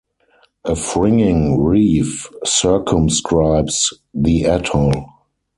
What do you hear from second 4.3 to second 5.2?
atoll.